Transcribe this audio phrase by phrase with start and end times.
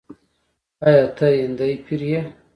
[0.87, 2.21] “آیا ته هندی پیر یې؟”